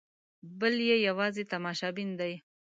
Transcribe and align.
بل 0.59 0.75
یې 0.89 0.97
یوازې 1.07 1.43
تماشبین 1.51 2.09
دی. 2.19 2.33